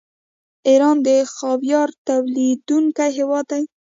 ایران 0.67 0.97
د 1.07 1.09
خاویار 1.35 1.89
تولیدونکی 2.07 3.07
هیواد 3.17 3.45
دی. 3.51 3.63